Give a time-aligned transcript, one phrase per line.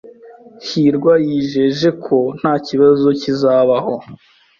[0.67, 3.93] hirwa yijeje ko ntakibazo kizabaho.